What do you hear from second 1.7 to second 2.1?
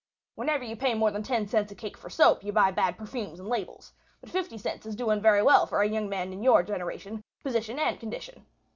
a cake for